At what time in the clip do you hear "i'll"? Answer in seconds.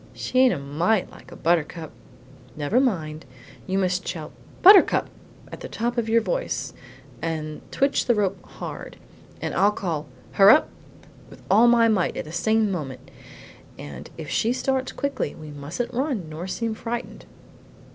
9.53-9.69